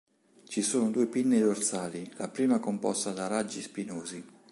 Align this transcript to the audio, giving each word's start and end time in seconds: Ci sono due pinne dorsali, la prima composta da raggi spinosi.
Ci 0.47 0.63
sono 0.63 0.89
due 0.89 1.05
pinne 1.05 1.37
dorsali, 1.39 2.11
la 2.17 2.27
prima 2.27 2.57
composta 2.59 3.11
da 3.11 3.27
raggi 3.27 3.61
spinosi. 3.61 4.25